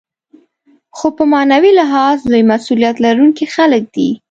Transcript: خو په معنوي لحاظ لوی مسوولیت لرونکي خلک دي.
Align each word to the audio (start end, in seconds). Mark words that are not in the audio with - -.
خو 0.97 1.07
په 1.17 1.23
معنوي 1.33 1.71
لحاظ 1.79 2.17
لوی 2.31 2.43
مسوولیت 2.51 2.95
لرونکي 3.05 3.45
خلک 3.55 3.83
دي. 3.95 4.09